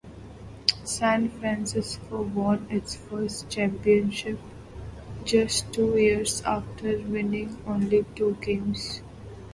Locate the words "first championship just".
2.95-5.71